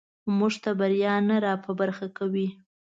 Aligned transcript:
موږ 0.37 0.53
ته 0.63 0.71
بریا 0.79 1.13
نه 1.27 1.35
راپه 1.45 1.71
برخه 1.79 2.07
کوي. 2.17 2.47